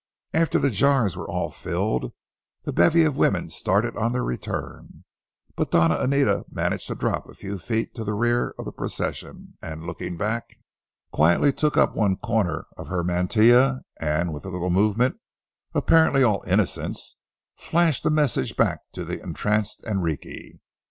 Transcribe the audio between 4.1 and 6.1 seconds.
their return; but Doña